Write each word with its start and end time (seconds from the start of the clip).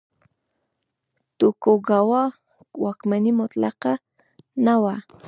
توکوګاوا 1.37 2.23
واکمني 2.83 3.31
مطلقه 3.41 3.93
نه 4.65 4.75
وه. 4.81 4.95